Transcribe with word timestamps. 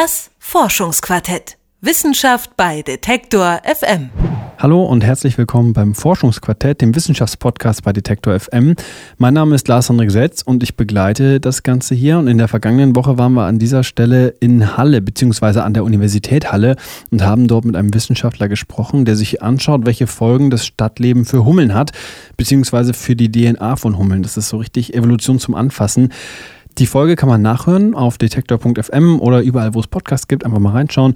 Das 0.00 0.30
Forschungsquartett. 0.38 1.56
Wissenschaft 1.80 2.56
bei 2.56 2.82
Detektor 2.82 3.60
FM. 3.64 4.10
Hallo 4.56 4.84
und 4.84 5.02
herzlich 5.02 5.36
willkommen 5.38 5.72
beim 5.72 5.96
Forschungsquartett, 5.96 6.80
dem 6.82 6.94
Wissenschaftspodcast 6.94 7.82
bei 7.82 7.92
Detektor 7.92 8.38
FM. 8.38 8.76
Mein 9.16 9.34
Name 9.34 9.56
ist 9.56 9.66
Lars 9.66 9.88
Hendrik 9.88 10.12
Setz 10.12 10.42
und 10.42 10.62
ich 10.62 10.76
begleite 10.76 11.40
das 11.40 11.64
Ganze 11.64 11.96
hier. 11.96 12.18
Und 12.18 12.28
in 12.28 12.38
der 12.38 12.46
vergangenen 12.46 12.94
Woche 12.94 13.18
waren 13.18 13.32
wir 13.32 13.46
an 13.46 13.58
dieser 13.58 13.82
Stelle 13.82 14.28
in 14.38 14.76
Halle, 14.76 15.02
beziehungsweise 15.02 15.64
an 15.64 15.74
der 15.74 15.82
Universität 15.82 16.52
Halle 16.52 16.76
und 17.10 17.24
haben 17.24 17.48
dort 17.48 17.64
mit 17.64 17.74
einem 17.74 17.92
Wissenschaftler 17.92 18.48
gesprochen, 18.48 19.04
der 19.04 19.16
sich 19.16 19.42
anschaut, 19.42 19.84
welche 19.84 20.06
Folgen 20.06 20.50
das 20.50 20.64
Stadtleben 20.64 21.24
für 21.24 21.44
Hummeln 21.44 21.74
hat, 21.74 21.90
beziehungsweise 22.36 22.94
für 22.94 23.16
die 23.16 23.32
DNA 23.32 23.74
von 23.74 23.98
Hummeln. 23.98 24.22
Das 24.22 24.36
ist 24.36 24.48
so 24.48 24.58
richtig 24.58 24.94
Evolution 24.94 25.40
zum 25.40 25.56
Anfassen. 25.56 26.12
Die 26.78 26.86
Folge 26.86 27.16
kann 27.16 27.28
man 27.28 27.42
nachhören 27.42 27.96
auf 27.96 28.18
detektor.fm 28.18 29.20
oder 29.20 29.40
überall, 29.42 29.74
wo 29.74 29.80
es 29.80 29.88
Podcasts 29.88 30.28
gibt. 30.28 30.44
Einfach 30.44 30.60
mal 30.60 30.70
reinschauen. 30.70 31.14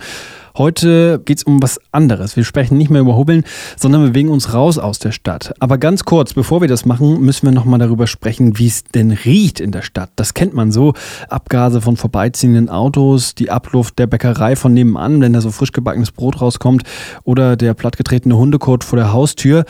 Heute 0.57 1.21
geht 1.25 1.39
es 1.39 1.45
um 1.45 1.63
was 1.63 1.81
anderes. 1.93 2.37
Wir 2.37 2.45
sprechen 2.45 2.77
nicht 2.77 2.91
mehr 2.91 3.01
über 3.01 3.17
Hubbeln, 3.17 3.45
sondern 3.77 4.03
wir 4.03 4.09
bewegen 4.11 4.29
uns 4.29 4.53
raus 4.53 4.77
aus 4.77 4.99
der 4.99 5.13
Stadt. 5.13 5.55
Aber 5.61 5.79
ganz 5.79 6.05
kurz, 6.05 6.35
bevor 6.35 6.61
wir 6.61 6.69
das 6.69 6.85
machen, 6.85 7.21
müssen 7.23 7.47
wir 7.47 7.53
nochmal 7.53 7.79
darüber 7.79 8.07
sprechen, 8.07 8.59
wie 8.59 8.67
es 8.67 8.85
denn 8.85 9.13
riecht 9.13 9.61
in 9.61 9.73
der 9.73 9.81
Stadt. 9.81 10.11
Das 10.17 10.35
kennt 10.35 10.53
man 10.53 10.71
so. 10.71 10.93
Abgase 11.29 11.81
von 11.81 11.97
vorbeiziehenden 11.97 12.69
Autos, 12.69 13.35
die 13.35 13.51
Abluft 13.51 13.99
der 13.99 14.07
Bäckerei 14.07 14.55
von 14.55 14.75
nebenan, 14.75 15.23
wenn 15.23 15.33
da 15.33 15.41
so 15.41 15.51
frisch 15.51 15.73
gebackenes 15.73 16.11
Brot 16.11 16.43
rauskommt 16.43 16.83
oder 17.25 17.57
der 17.57 17.73
plattgetretene 17.73 18.37
Hundekot 18.37 18.85
vor 18.85 18.99
der 18.99 19.13
Haustür. 19.13 19.65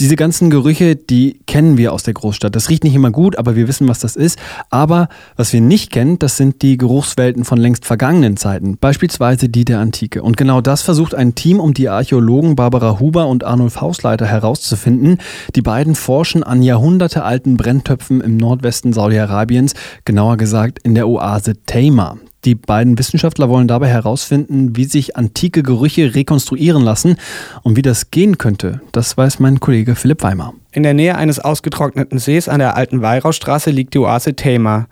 Diese 0.00 0.16
ganzen 0.16 0.50
Gerüche, 0.50 0.96
die 0.96 1.40
kennen 1.46 1.78
wir 1.78 1.92
aus 1.92 2.02
der 2.02 2.14
Großstadt. 2.14 2.56
Das 2.56 2.70
riecht 2.70 2.82
nicht 2.82 2.94
immer 2.94 3.12
gut, 3.12 3.36
aber 3.38 3.54
wir 3.54 3.68
wissen, 3.68 3.86
was 3.86 4.00
das 4.00 4.16
ist. 4.16 4.38
Aber 4.70 5.08
was 5.36 5.52
wir 5.52 5.60
nicht 5.60 5.92
kennen, 5.92 6.18
das 6.18 6.36
sind 6.36 6.62
die 6.62 6.76
Geruchswelten 6.76 7.44
von 7.44 7.58
längst 7.58 7.84
vergangenen 7.84 8.36
Zeiten. 8.36 8.78
Beispielsweise 8.78 9.48
die 9.48 9.64
der 9.64 9.78
Antike. 9.78 10.23
Und 10.24 10.38
genau 10.38 10.62
das 10.62 10.80
versucht 10.80 11.14
ein 11.14 11.34
Team 11.34 11.60
um 11.60 11.74
die 11.74 11.90
Archäologen 11.90 12.56
Barbara 12.56 12.98
Huber 12.98 13.26
und 13.26 13.44
Arnulf 13.44 13.82
Hausleiter 13.82 14.24
herauszufinden. 14.24 15.18
Die 15.54 15.60
beiden 15.60 15.94
forschen 15.94 16.42
an 16.42 16.62
jahrhundertealten 16.62 17.58
Brenntöpfen 17.58 18.22
im 18.22 18.38
Nordwesten 18.38 18.94
Saudi-Arabiens, 18.94 19.74
genauer 20.06 20.38
gesagt 20.38 20.78
in 20.82 20.94
der 20.94 21.08
Oase 21.08 21.62
Tamar. 21.66 22.16
Die 22.46 22.54
beiden 22.54 22.98
Wissenschaftler 22.98 23.50
wollen 23.50 23.68
dabei 23.68 23.88
herausfinden, 23.88 24.76
wie 24.76 24.86
sich 24.86 25.14
antike 25.14 25.62
Gerüche 25.62 26.14
rekonstruieren 26.14 26.82
lassen 26.82 27.16
und 27.62 27.76
wie 27.76 27.82
das 27.82 28.10
gehen 28.10 28.38
könnte. 28.38 28.80
Das 28.92 29.18
weiß 29.18 29.40
mein 29.40 29.60
Kollege 29.60 29.94
Philipp 29.94 30.22
Weimer. 30.22 30.54
In 30.72 30.84
der 30.84 30.94
Nähe 30.94 31.16
eines 31.16 31.38
ausgetrockneten 31.38 32.18
Sees 32.18 32.48
an 32.48 32.60
der 32.60 32.78
alten 32.78 33.02
Weihrauchstraße 33.02 33.70
liegt 33.70 33.92
die 33.92 33.98
Oase 33.98 34.34
Tamar. 34.34 34.86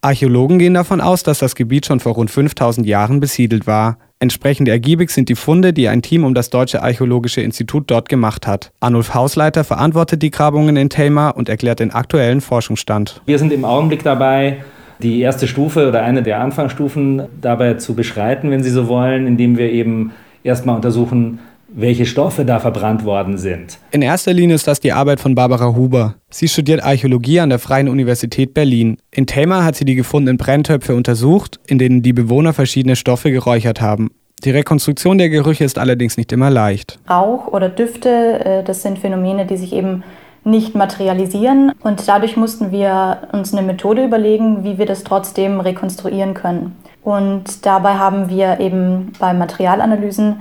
Archäologen 0.00 0.60
gehen 0.60 0.74
davon 0.74 1.00
aus, 1.00 1.24
dass 1.24 1.40
das 1.40 1.56
Gebiet 1.56 1.86
schon 1.86 1.98
vor 1.98 2.14
rund 2.14 2.30
5000 2.30 2.86
Jahren 2.86 3.18
besiedelt 3.18 3.66
war. 3.66 3.98
Entsprechend 4.18 4.66
ergiebig 4.68 5.10
sind 5.10 5.28
die 5.28 5.34
Funde, 5.34 5.74
die 5.74 5.88
ein 5.88 6.00
Team 6.00 6.24
um 6.24 6.32
das 6.32 6.48
Deutsche 6.48 6.82
Archäologische 6.82 7.42
Institut 7.42 7.90
dort 7.90 8.08
gemacht 8.08 8.46
hat. 8.46 8.72
Arnulf 8.80 9.12
Hausleiter 9.12 9.62
verantwortet 9.62 10.22
die 10.22 10.30
Grabungen 10.30 10.78
in 10.78 10.88
Tamar 10.88 11.36
und 11.36 11.50
erklärt 11.50 11.80
den 11.80 11.90
aktuellen 11.90 12.40
Forschungsstand. 12.40 13.20
Wir 13.26 13.38
sind 13.38 13.52
im 13.52 13.66
Augenblick 13.66 14.02
dabei, 14.02 14.64
die 15.00 15.20
erste 15.20 15.46
Stufe 15.46 15.86
oder 15.86 16.02
eine 16.02 16.22
der 16.22 16.40
Anfangsstufen 16.40 17.24
dabei 17.42 17.74
zu 17.74 17.94
beschreiten, 17.94 18.50
wenn 18.50 18.62
Sie 18.62 18.70
so 18.70 18.88
wollen, 18.88 19.26
indem 19.26 19.58
wir 19.58 19.70
eben 19.70 20.12
erstmal 20.42 20.76
untersuchen, 20.76 21.40
welche 21.76 22.06
Stoffe 22.06 22.44
da 22.44 22.58
verbrannt 22.58 23.04
worden 23.04 23.36
sind. 23.36 23.78
In 23.90 24.02
erster 24.02 24.32
Linie 24.32 24.56
ist 24.56 24.66
das 24.66 24.80
die 24.80 24.92
Arbeit 24.92 25.20
von 25.20 25.34
Barbara 25.34 25.76
Huber. 25.76 26.14
Sie 26.30 26.48
studiert 26.48 26.82
Archäologie 26.82 27.38
an 27.40 27.50
der 27.50 27.58
Freien 27.58 27.88
Universität 27.88 28.54
Berlin. 28.54 28.96
In 29.10 29.26
Thema 29.26 29.62
hat 29.62 29.76
sie 29.76 29.84
die 29.84 29.94
gefundenen 29.94 30.38
Brenntöpfe 30.38 30.96
untersucht, 30.96 31.60
in 31.66 31.78
denen 31.78 32.02
die 32.02 32.14
Bewohner 32.14 32.54
verschiedene 32.54 32.96
Stoffe 32.96 33.30
geräuchert 33.30 33.80
haben. 33.80 34.10
Die 34.42 34.50
Rekonstruktion 34.50 35.18
der 35.18 35.28
Gerüche 35.28 35.64
ist 35.64 35.78
allerdings 35.78 36.16
nicht 36.16 36.32
immer 36.32 36.50
leicht. 36.50 36.98
Rauch 37.08 37.48
oder 37.48 37.68
Düfte, 37.68 38.44
äh, 38.44 38.64
das 38.64 38.82
sind 38.82 38.98
Phänomene, 38.98 39.46
die 39.46 39.56
sich 39.56 39.72
eben 39.72 40.02
nicht 40.44 40.74
materialisieren. 40.74 41.72
Und 41.82 42.06
dadurch 42.08 42.36
mussten 42.36 42.70
wir 42.70 43.28
uns 43.32 43.52
eine 43.52 43.66
Methode 43.66 44.04
überlegen, 44.04 44.64
wie 44.64 44.78
wir 44.78 44.86
das 44.86 45.04
trotzdem 45.04 45.60
rekonstruieren 45.60 46.34
können. 46.34 46.76
Und 47.02 47.66
dabei 47.66 47.94
haben 47.94 48.30
wir 48.30 48.60
eben 48.60 49.12
bei 49.18 49.32
Materialanalysen 49.32 50.40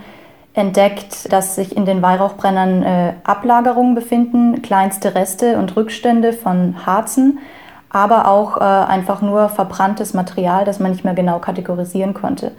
entdeckt, 0.55 1.31
dass 1.31 1.55
sich 1.55 1.75
in 1.75 1.85
den 1.85 2.01
Weihrauchbrennern 2.01 2.83
äh, 2.83 3.13
Ablagerungen 3.23 3.93
befinden, 3.93 4.61
kleinste 4.61 5.13
Reste 5.13 5.57
und 5.57 5.75
Rückstände 5.75 6.33
von 6.33 6.85
Harzen, 6.85 7.39
aber 7.89 8.27
auch 8.27 8.57
äh, 8.57 8.63
einfach 8.63 9.21
nur 9.21 9.49
verbranntes 9.49 10.13
Material, 10.13 10.65
das 10.65 10.79
man 10.79 10.91
nicht 10.91 11.03
mehr 11.03 11.13
genau 11.13 11.39
kategorisieren 11.39 12.13
konnte. 12.13 12.51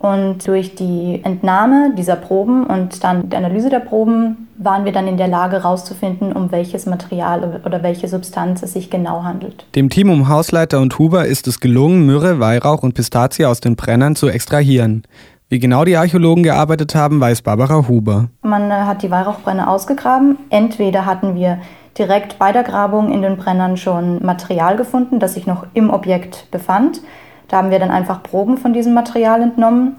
Und 0.00 0.46
durch 0.46 0.74
die 0.74 1.20
Entnahme 1.24 1.92
dieser 1.94 2.16
Proben 2.16 2.64
und 2.64 3.04
dann 3.04 3.28
die 3.28 3.36
Analyse 3.36 3.68
der 3.68 3.80
Proben 3.80 4.48
waren 4.56 4.86
wir 4.86 4.92
dann 4.92 5.06
in 5.06 5.18
der 5.18 5.28
Lage 5.28 5.56
herauszufinden, 5.56 6.32
um 6.32 6.50
welches 6.50 6.86
Material 6.86 7.60
oder 7.66 7.82
welche 7.82 8.08
Substanz 8.08 8.62
es 8.62 8.72
sich 8.72 8.88
genau 8.88 9.24
handelt. 9.24 9.66
Dem 9.74 9.90
Team 9.90 10.08
um 10.08 10.28
Hausleiter 10.28 10.80
und 10.80 10.98
Huber 10.98 11.26
ist 11.26 11.46
es 11.48 11.60
gelungen, 11.60 12.06
Myrrhe, 12.06 12.40
Weihrauch 12.40 12.82
und 12.82 12.94
Pistazie 12.94 13.44
aus 13.44 13.60
den 13.60 13.76
Brennern 13.76 14.16
zu 14.16 14.28
extrahieren. 14.28 15.02
Wie 15.52 15.58
genau 15.58 15.84
die 15.84 15.96
Archäologen 15.96 16.44
gearbeitet 16.44 16.94
haben, 16.94 17.20
weiß 17.20 17.42
Barbara 17.42 17.88
Huber. 17.88 18.28
Man 18.42 18.70
äh, 18.70 18.74
hat 18.74 19.02
die 19.02 19.10
Weihrauchbrenner 19.10 19.68
ausgegraben. 19.68 20.38
Entweder 20.48 21.06
hatten 21.06 21.34
wir 21.34 21.58
direkt 21.98 22.38
bei 22.38 22.52
der 22.52 22.62
Grabung 22.62 23.12
in 23.12 23.20
den 23.20 23.36
Brennern 23.36 23.76
schon 23.76 24.24
Material 24.24 24.76
gefunden, 24.76 25.18
das 25.18 25.34
sich 25.34 25.48
noch 25.48 25.66
im 25.74 25.90
Objekt 25.90 26.48
befand. 26.52 27.00
Da 27.48 27.56
haben 27.56 27.72
wir 27.72 27.80
dann 27.80 27.90
einfach 27.90 28.22
Proben 28.22 28.58
von 28.58 28.72
diesem 28.72 28.94
Material 28.94 29.42
entnommen. 29.42 29.96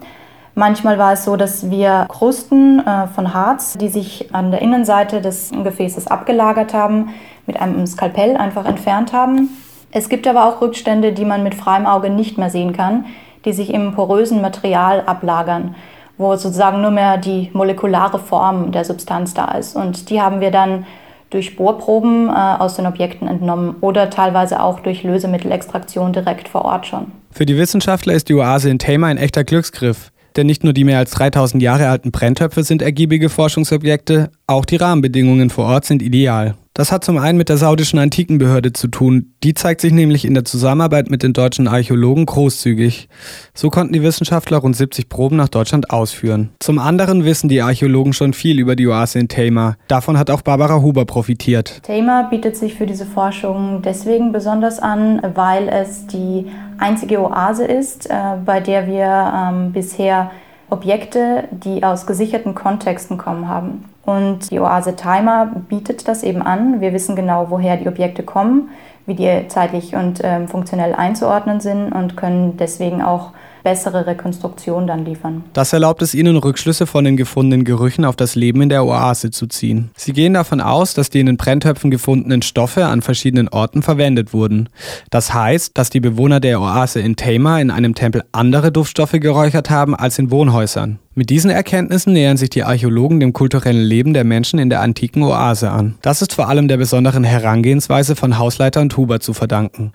Manchmal 0.54 0.96
war 0.96 1.12
es 1.12 1.24
so, 1.24 1.36
dass 1.36 1.70
wir 1.70 2.06
Krusten 2.08 2.78
äh, 2.78 3.08
von 3.08 3.34
Harz, 3.34 3.76
die 3.76 3.90
sich 3.90 4.34
an 4.34 4.52
der 4.52 4.62
Innenseite 4.62 5.20
des 5.20 5.50
Gefäßes 5.50 6.06
abgelagert 6.06 6.72
haben, 6.72 7.10
mit 7.46 7.60
einem 7.60 7.86
Skalpell 7.86 8.38
einfach 8.38 8.64
entfernt 8.64 9.12
haben. 9.12 9.50
Es 9.90 10.08
gibt 10.08 10.26
aber 10.26 10.46
auch 10.46 10.62
Rückstände, 10.62 11.12
die 11.12 11.26
man 11.26 11.42
mit 11.42 11.54
freiem 11.54 11.84
Auge 11.84 12.08
nicht 12.08 12.38
mehr 12.38 12.48
sehen 12.48 12.72
kann, 12.72 13.04
die 13.44 13.52
sich 13.52 13.72
im 13.72 13.92
porösen 13.92 14.40
Material 14.40 15.02
ablagern, 15.06 15.74
wo 16.18 16.34
sozusagen 16.36 16.80
nur 16.80 16.90
mehr 16.90 17.18
die 17.18 17.50
molekulare 17.52 18.18
Form 18.18 18.72
der 18.72 18.84
Substanz 18.84 19.34
da 19.34 19.52
ist. 19.52 19.76
Und 19.76 20.10
die 20.10 20.20
haben 20.20 20.40
wir 20.40 20.50
dann 20.50 20.86
durch 21.30 21.56
Bohrproben 21.56 22.28
äh, 22.28 22.32
aus 22.32 22.76
den 22.76 22.86
Objekten 22.86 23.26
entnommen 23.26 23.76
oder 23.80 24.10
teilweise 24.10 24.62
auch 24.62 24.80
durch 24.80 25.02
Lösemittelextraktion 25.02 26.12
direkt 26.12 26.48
vor 26.48 26.64
Ort 26.64 26.86
schon. 26.86 27.10
Für 27.30 27.46
die 27.46 27.56
Wissenschaftler 27.56 28.12
ist 28.12 28.28
die 28.28 28.34
Oase 28.34 28.68
in 28.68 28.78
Thema 28.78 29.06
ein 29.06 29.16
echter 29.16 29.42
Glücksgriff. 29.42 30.12
Denn 30.36 30.46
nicht 30.46 30.64
nur 30.64 30.72
die 30.72 30.84
mehr 30.84 30.98
als 30.98 31.10
3000 31.12 31.62
Jahre 31.62 31.88
alten 31.88 32.10
Brenntöpfe 32.10 32.62
sind 32.62 32.80
ergiebige 32.80 33.28
Forschungsobjekte, 33.28 34.30
auch 34.46 34.64
die 34.64 34.76
Rahmenbedingungen 34.76 35.50
vor 35.50 35.66
Ort 35.66 35.84
sind 35.84 36.00
ideal. 36.00 36.54
Das 36.74 36.90
hat 36.90 37.04
zum 37.04 37.18
einen 37.18 37.36
mit 37.36 37.50
der 37.50 37.58
saudischen 37.58 37.98
Antikenbehörde 37.98 38.72
zu 38.72 38.88
tun. 38.88 39.34
Die 39.44 39.52
zeigt 39.52 39.82
sich 39.82 39.92
nämlich 39.92 40.24
in 40.24 40.32
der 40.32 40.46
Zusammenarbeit 40.46 41.10
mit 41.10 41.22
den 41.22 41.34
deutschen 41.34 41.68
Archäologen 41.68 42.24
großzügig. 42.24 43.10
So 43.52 43.68
konnten 43.68 43.92
die 43.92 44.02
Wissenschaftler 44.02 44.56
rund 44.56 44.74
70 44.74 45.10
Proben 45.10 45.36
nach 45.36 45.50
Deutschland 45.50 45.90
ausführen. 45.90 46.48
Zum 46.60 46.78
anderen 46.78 47.26
wissen 47.26 47.50
die 47.50 47.60
Archäologen 47.60 48.14
schon 48.14 48.32
viel 48.32 48.58
über 48.58 48.74
die 48.74 48.86
Oase 48.86 49.18
in 49.18 49.28
Tamar. 49.28 49.76
Davon 49.86 50.18
hat 50.18 50.30
auch 50.30 50.40
Barbara 50.40 50.80
Huber 50.80 51.04
profitiert. 51.04 51.82
Tamar 51.82 52.30
bietet 52.30 52.56
sich 52.56 52.72
für 52.72 52.86
diese 52.86 53.04
Forschung 53.04 53.82
deswegen 53.82 54.32
besonders 54.32 54.78
an, 54.78 55.20
weil 55.34 55.68
es 55.68 56.06
die 56.06 56.46
einzige 56.78 57.20
Oase 57.20 57.64
ist, 57.66 58.08
äh, 58.08 58.14
bei 58.46 58.60
der 58.60 58.86
wir 58.86 59.50
ähm, 59.52 59.72
bisher 59.72 60.30
Objekte, 60.72 61.44
die 61.50 61.84
aus 61.84 62.06
gesicherten 62.06 62.54
Kontexten 62.54 63.18
kommen 63.18 63.46
haben. 63.48 63.84
Und 64.04 64.50
die 64.50 64.58
Oase 64.58 64.96
Timer 64.96 65.52
bietet 65.68 66.08
das 66.08 66.22
eben 66.22 66.42
an. 66.42 66.80
Wir 66.80 66.92
wissen 66.92 67.14
genau, 67.14 67.46
woher 67.50 67.76
die 67.76 67.86
Objekte 67.86 68.22
kommen, 68.22 68.70
wie 69.06 69.14
die 69.14 69.46
zeitlich 69.48 69.94
und 69.94 70.20
ähm, 70.24 70.48
funktionell 70.48 70.94
einzuordnen 70.94 71.60
sind 71.60 71.92
und 71.92 72.16
können 72.16 72.56
deswegen 72.56 73.02
auch 73.02 73.32
bessere 73.62 74.06
Rekonstruktion 74.06 74.86
dann 74.86 75.04
liefern. 75.04 75.44
Das 75.52 75.72
erlaubt 75.72 76.02
es 76.02 76.14
ihnen, 76.14 76.36
Rückschlüsse 76.36 76.86
von 76.86 77.04
den 77.04 77.16
gefundenen 77.16 77.64
Gerüchen 77.64 78.04
auf 78.04 78.16
das 78.16 78.34
Leben 78.34 78.62
in 78.62 78.68
der 78.68 78.84
Oase 78.84 79.30
zu 79.30 79.46
ziehen. 79.46 79.90
Sie 79.96 80.12
gehen 80.12 80.34
davon 80.34 80.60
aus, 80.60 80.94
dass 80.94 81.10
die 81.10 81.20
in 81.20 81.26
den 81.26 81.36
Brenntöpfen 81.36 81.90
gefundenen 81.90 82.42
Stoffe 82.42 82.86
an 82.86 83.02
verschiedenen 83.02 83.48
Orten 83.48 83.82
verwendet 83.82 84.32
wurden. 84.32 84.68
Das 85.10 85.34
heißt, 85.34 85.76
dass 85.78 85.90
die 85.90 86.00
Bewohner 86.00 86.40
der 86.40 86.60
Oase 86.60 87.00
in 87.00 87.16
Tamar 87.16 87.60
in 87.60 87.70
einem 87.70 87.94
Tempel 87.94 88.24
andere 88.32 88.72
Duftstoffe 88.72 89.12
geräuchert 89.12 89.70
haben 89.70 89.94
als 89.94 90.18
in 90.18 90.30
Wohnhäusern. 90.30 90.98
Mit 91.14 91.28
diesen 91.28 91.50
Erkenntnissen 91.50 92.14
nähern 92.14 92.38
sich 92.38 92.48
die 92.48 92.64
Archäologen 92.64 93.20
dem 93.20 93.34
kulturellen 93.34 93.82
Leben 93.82 94.14
der 94.14 94.24
Menschen 94.24 94.58
in 94.58 94.70
der 94.70 94.80
antiken 94.80 95.22
Oase 95.22 95.70
an. 95.70 95.96
Das 96.00 96.22
ist 96.22 96.32
vor 96.32 96.48
allem 96.48 96.68
der 96.68 96.78
besonderen 96.78 97.22
Herangehensweise 97.22 98.16
von 98.16 98.38
Hausleiter 98.38 98.80
und 98.80 98.96
Huber 98.96 99.20
zu 99.20 99.34
verdanken. 99.34 99.92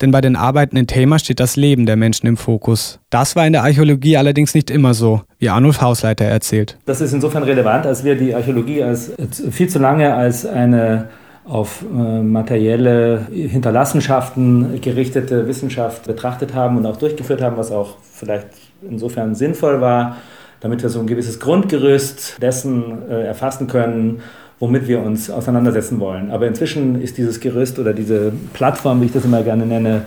Denn 0.00 0.12
bei 0.12 0.20
den 0.20 0.36
Arbeiten 0.36 0.76
in 0.76 0.86
Thema 0.86 1.18
steht 1.18 1.40
das 1.40 1.56
Leben 1.56 1.86
der 1.86 1.96
Menschen 1.96 2.28
im 2.28 2.36
Fokus. 2.36 3.00
Das 3.10 3.34
war 3.34 3.48
in 3.48 3.52
der 3.52 3.64
Archäologie 3.64 4.16
allerdings 4.16 4.54
nicht 4.54 4.70
immer 4.70 4.94
so, 4.94 5.22
wie 5.40 5.48
Arnulf 5.48 5.80
Hausleiter 5.80 6.24
erzählt. 6.24 6.78
Das 6.86 7.00
ist 7.00 7.12
insofern 7.12 7.42
relevant, 7.42 7.84
als 7.84 8.04
wir 8.04 8.14
die 8.14 8.32
Archäologie 8.32 8.84
als 8.84 9.10
viel 9.50 9.68
zu 9.68 9.80
lange 9.80 10.14
als 10.14 10.46
eine 10.46 11.08
auf 11.44 11.82
äh, 11.82 12.22
materielle 12.22 13.26
Hinterlassenschaften 13.32 14.80
gerichtete 14.80 15.48
Wissenschaft 15.48 16.06
betrachtet 16.06 16.54
haben 16.54 16.76
und 16.76 16.86
auch 16.86 16.96
durchgeführt 16.96 17.42
haben, 17.42 17.56
was 17.56 17.72
auch 17.72 17.96
vielleicht 18.12 18.46
insofern 18.88 19.34
sinnvoll 19.34 19.80
war, 19.80 20.16
damit 20.60 20.82
wir 20.82 20.88
so 20.90 21.00
ein 21.00 21.06
gewisses 21.06 21.40
Grundgerüst 21.40 22.40
dessen 22.40 23.08
äh, 23.08 23.24
erfassen 23.24 23.66
können, 23.66 24.20
womit 24.58 24.86
wir 24.86 25.00
uns 25.00 25.30
auseinandersetzen 25.30 26.00
wollen. 26.00 26.30
Aber 26.30 26.46
inzwischen 26.46 27.00
ist 27.00 27.16
dieses 27.16 27.40
Gerüst 27.40 27.78
oder 27.78 27.94
diese 27.94 28.32
Plattform, 28.52 29.00
wie 29.00 29.06
ich 29.06 29.12
das 29.12 29.24
immer 29.24 29.42
gerne 29.42 29.66
nenne, 29.66 30.02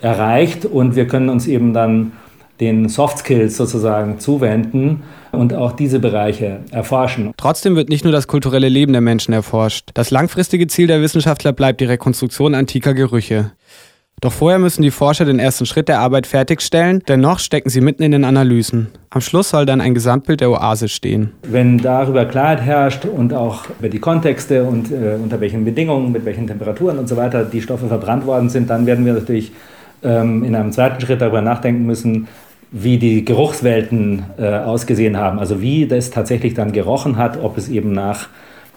erreicht 0.00 0.66
und 0.66 0.94
wir 0.94 1.06
können 1.06 1.30
uns 1.30 1.46
eben 1.46 1.72
dann 1.72 2.12
den 2.60 2.88
Soft 2.88 3.18
Skills 3.18 3.56
sozusagen 3.56 4.20
zuwenden 4.20 5.02
und 5.32 5.54
auch 5.54 5.72
diese 5.72 5.98
Bereiche 5.98 6.60
erforschen. 6.70 7.32
Trotzdem 7.36 7.74
wird 7.74 7.88
nicht 7.88 8.04
nur 8.04 8.12
das 8.12 8.28
kulturelle 8.28 8.68
Leben 8.68 8.92
der 8.92 9.00
Menschen 9.00 9.34
erforscht. 9.34 9.90
Das 9.94 10.10
langfristige 10.10 10.68
Ziel 10.68 10.86
der 10.86 11.00
Wissenschaftler 11.00 11.52
bleibt 11.52 11.80
die 11.80 11.86
Rekonstruktion 11.86 12.54
antiker 12.54 12.94
Gerüche. 12.94 13.52
Doch 14.24 14.32
vorher 14.32 14.58
müssen 14.58 14.80
die 14.80 14.90
Forscher 14.90 15.26
den 15.26 15.38
ersten 15.38 15.66
Schritt 15.66 15.86
der 15.86 15.98
Arbeit 15.98 16.26
fertigstellen, 16.26 17.02
dennoch 17.06 17.38
stecken 17.38 17.68
sie 17.68 17.82
mitten 17.82 18.02
in 18.02 18.10
den 18.10 18.24
Analysen. 18.24 18.88
Am 19.10 19.20
Schluss 19.20 19.50
soll 19.50 19.66
dann 19.66 19.82
ein 19.82 19.92
Gesamtbild 19.92 20.40
der 20.40 20.50
Oase 20.50 20.88
stehen. 20.88 21.32
Wenn 21.42 21.76
darüber 21.76 22.24
Klarheit 22.24 22.62
herrscht 22.62 23.04
und 23.04 23.34
auch 23.34 23.66
über 23.78 23.90
die 23.90 23.98
Kontexte 23.98 24.64
und 24.64 24.90
äh, 24.90 25.18
unter 25.22 25.42
welchen 25.42 25.66
Bedingungen, 25.66 26.10
mit 26.10 26.24
welchen 26.24 26.46
Temperaturen 26.46 26.98
und 26.98 27.06
so 27.06 27.18
weiter 27.18 27.44
die 27.44 27.60
Stoffe 27.60 27.86
verbrannt 27.86 28.24
worden 28.24 28.48
sind, 28.48 28.70
dann 28.70 28.86
werden 28.86 29.04
wir 29.04 29.12
natürlich 29.12 29.52
ähm, 30.02 30.42
in 30.42 30.54
einem 30.54 30.72
zweiten 30.72 31.02
Schritt 31.02 31.20
darüber 31.20 31.42
nachdenken 31.42 31.84
müssen, 31.84 32.26
wie 32.70 32.96
die 32.96 33.26
Geruchswelten 33.26 34.22
äh, 34.38 34.46
ausgesehen 34.46 35.18
haben. 35.18 35.38
Also 35.38 35.60
wie 35.60 35.86
das 35.86 36.08
tatsächlich 36.08 36.54
dann 36.54 36.72
gerochen 36.72 37.18
hat, 37.18 37.36
ob 37.44 37.58
es 37.58 37.68
eben 37.68 37.92
nach 37.92 38.28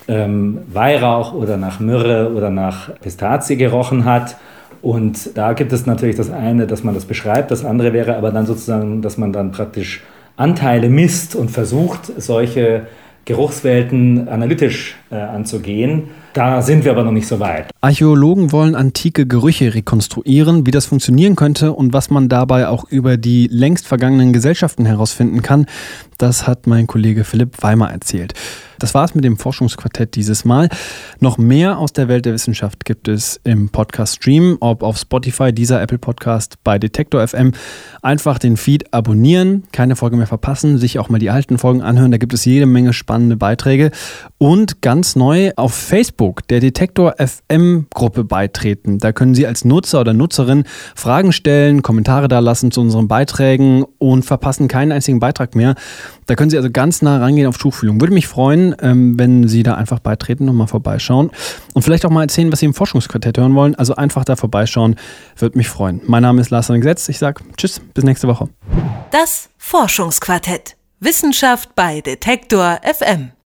ähm, 0.09 0.59
Weihrauch 0.73 1.33
oder 1.33 1.55
nach 1.55 1.79
Myrrhe 1.79 2.33
oder 2.35 2.49
nach 2.49 2.93
Pistazie 2.99 3.55
gerochen 3.55 4.03
hat. 4.03 4.35
Und 4.81 5.37
da 5.37 5.53
gibt 5.53 5.73
es 5.73 5.85
natürlich 5.85 6.15
das 6.15 6.29
eine, 6.29 6.67
dass 6.67 6.83
man 6.83 6.93
das 6.93 7.05
beschreibt, 7.05 7.51
das 7.51 7.65
andere 7.65 7.93
wäre 7.93 8.15
aber 8.15 8.31
dann 8.31 8.45
sozusagen, 8.45 9.01
dass 9.01 9.17
man 9.17 9.33
dann 9.33 9.51
praktisch 9.51 10.03
Anteile 10.35 10.89
misst 10.89 11.35
und 11.35 11.49
versucht, 11.49 12.11
solche 12.17 12.87
Geruchswelten 13.25 14.29
analytisch 14.29 14.95
äh, 15.11 15.15
anzugehen. 15.15 16.09
Da 16.37 16.61
sind 16.61 16.85
wir 16.85 16.91
aber 16.91 17.03
noch 17.03 17.11
nicht 17.11 17.25
so 17.25 17.39
weit. 17.39 17.71
Archäologen 17.81 18.51
wollen 18.51 18.75
antike 18.75 19.25
Gerüche 19.25 19.73
rekonstruieren, 19.73 20.67
wie 20.67 20.71
das 20.71 20.85
funktionieren 20.85 21.35
könnte 21.35 21.73
und 21.73 21.93
was 21.93 22.11
man 22.11 22.29
dabei 22.29 22.67
auch 22.67 22.83
über 22.91 23.17
die 23.17 23.47
längst 23.47 23.87
vergangenen 23.87 24.33
Gesellschaften 24.33 24.85
herausfinden 24.85 25.41
kann. 25.41 25.65
Das 26.19 26.45
hat 26.45 26.67
mein 26.67 26.85
Kollege 26.85 27.23
Philipp 27.23 27.63
Weimer 27.63 27.89
erzählt. 27.89 28.35
Das 28.79 28.93
war's 28.93 29.15
mit 29.15 29.23
dem 29.23 29.37
Forschungsquartett 29.37 30.15
dieses 30.15 30.45
Mal. 30.45 30.69
Noch 31.19 31.39
mehr 31.39 31.79
aus 31.79 31.93
der 31.93 32.07
Welt 32.07 32.25
der 32.25 32.33
Wissenschaft 32.33 32.85
gibt 32.85 33.07
es 33.07 33.39
im 33.43 33.69
Podcast 33.69 34.17
Stream, 34.17 34.57
ob 34.59 34.83
auf 34.83 34.97
Spotify, 34.97 35.51
dieser 35.51 35.81
Apple 35.81 35.97
Podcast, 35.97 36.57
bei 36.63 36.77
Detektor 36.77 37.27
FM. 37.27 37.53
Einfach 38.03 38.37
den 38.37 38.57
Feed 38.57 38.93
abonnieren, 38.93 39.63
keine 39.71 39.95
Folge 39.95 40.17
mehr 40.17 40.27
verpassen, 40.27 40.77
sich 40.77 40.99
auch 40.99 41.09
mal 41.09 41.17
die 41.17 41.31
alten 41.31 41.57
Folgen 41.57 41.81
anhören. 41.81 42.11
Da 42.11 42.17
gibt 42.17 42.33
es 42.33 42.45
jede 42.45 42.67
Menge 42.67 42.93
spannende 42.93 43.35
Beiträge. 43.35 43.89
Und 44.37 44.83
ganz 44.83 45.15
neu 45.15 45.51
auf 45.55 45.73
Facebook 45.73 46.26
der 46.49 46.59
Detektor 46.59 47.15
FM 47.17 47.87
Gruppe 47.93 48.23
beitreten. 48.23 48.97
Da 48.99 49.11
können 49.11 49.35
Sie 49.35 49.47
als 49.47 49.65
Nutzer 49.65 50.01
oder 50.01 50.13
Nutzerin 50.13 50.63
Fragen 50.95 51.31
stellen, 51.31 51.81
Kommentare 51.81 52.27
da 52.27 52.39
lassen 52.39 52.71
zu 52.71 52.81
unseren 52.81 53.07
Beiträgen 53.07 53.85
und 53.97 54.23
verpassen 54.23 54.67
keinen 54.67 54.91
einzigen 54.91 55.19
Beitrag 55.19 55.55
mehr. 55.55 55.75
Da 56.25 56.35
können 56.35 56.49
Sie 56.49 56.57
also 56.57 56.69
ganz 56.69 57.01
nah 57.01 57.17
rangehen 57.17 57.47
auf 57.47 57.57
Tuchfühlung. 57.57 58.01
Würde 58.01 58.13
mich 58.13 58.27
freuen, 58.27 58.75
ähm, 58.81 59.17
wenn 59.19 59.47
Sie 59.47 59.63
da 59.63 59.75
einfach 59.75 59.99
beitreten 59.99 60.49
und 60.49 60.55
mal 60.55 60.67
vorbeischauen. 60.67 61.31
Und 61.73 61.81
vielleicht 61.81 62.05
auch 62.05 62.09
mal 62.09 62.23
erzählen, 62.23 62.51
was 62.51 62.59
Sie 62.59 62.65
im 62.65 62.73
Forschungsquartett 62.73 63.37
hören 63.37 63.55
wollen. 63.55 63.75
Also 63.75 63.95
einfach 63.95 64.25
da 64.25 64.35
vorbeischauen, 64.35 64.95
würde 65.37 65.57
mich 65.57 65.69
freuen. 65.69 66.01
Mein 66.05 66.23
Name 66.23 66.41
ist 66.41 66.49
Lars 66.49 66.67
Gesetz. 66.67 67.07
Ich 67.09 67.17
sage 67.17 67.43
Tschüss, 67.57 67.79
bis 67.93 68.03
nächste 68.03 68.27
Woche. 68.27 68.49
Das 69.11 69.49
Forschungsquartett. 69.57 70.75
Wissenschaft 70.99 71.75
bei 71.75 72.01
Detektor 72.01 72.79
FM. 72.83 73.31